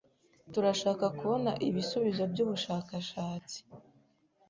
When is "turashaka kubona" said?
0.51-1.51